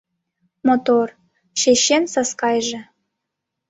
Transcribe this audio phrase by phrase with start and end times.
[0.67, 1.07] Мотор,
[1.59, 2.79] чечен Саскайже...